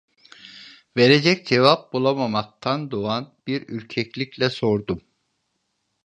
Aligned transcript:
Verecek 0.97 1.45
cevap 1.47 1.93
bulamamaktan 1.93 2.91
doğan 2.91 3.33
bir 3.47 3.69
ürkeklikle 3.69 4.49
sordum: 4.49 5.01